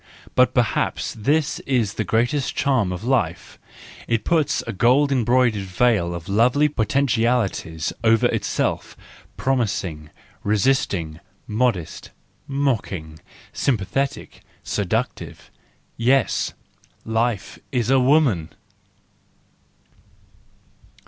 But 0.33 0.55
perhaps 0.55 1.13
this 1.13 1.59
is 1.59 1.93
the 1.93 2.03
greatest 2.03 2.55
charm 2.55 2.91
of 2.91 3.03
life: 3.03 3.59
it 4.07 4.23
puts 4.25 4.63
a 4.65 4.73
gold 4.73 5.11
embroidered 5.11 5.61
veil 5.61 6.15
of 6.15 6.27
lovely 6.27 6.67
potentialities 6.67 7.93
over 8.03 8.25
itself, 8.29 8.97
promising, 9.37 10.09
resisting, 10.43 11.19
modest, 11.45 12.09
mocking, 12.47 13.19
sympathetic, 13.53 14.41
seductive. 14.63 15.51
Yes, 15.97 16.55
life 17.05 17.59
is 17.71 17.91
a 17.91 17.99
woman! 17.99 18.49